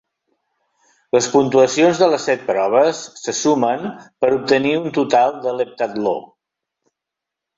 Les 1.15 1.25
puntuacions 1.33 1.99
de 2.03 2.07
les 2.13 2.25
set 2.29 2.39
proves 2.47 3.03
se 3.25 3.35
sumen 3.41 3.85
per 4.25 4.33
obtenir 4.37 4.73
un 4.79 4.89
total 4.97 5.35
de 5.47 5.53
l'heptatló. 5.59 6.15